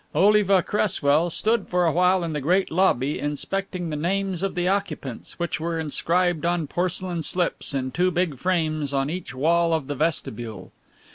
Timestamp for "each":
9.11-9.35